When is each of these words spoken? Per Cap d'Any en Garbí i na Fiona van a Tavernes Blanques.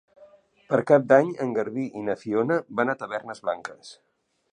Per 0.71 0.77
Cap 0.91 1.03
d'Any 1.11 1.29
en 1.45 1.53
Garbí 1.57 1.85
i 1.99 2.03
na 2.07 2.15
Fiona 2.21 2.57
van 2.81 2.93
a 2.95 2.99
Tavernes 3.03 3.43
Blanques. 3.47 3.93